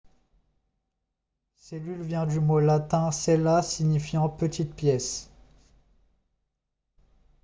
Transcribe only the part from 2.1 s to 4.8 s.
du mot latin cella signifiant petite